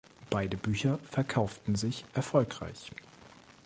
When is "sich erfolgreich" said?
1.75-2.89